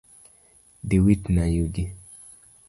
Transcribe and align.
Dhi 0.87 0.97
witna 1.03 1.43
yugi 1.53 1.83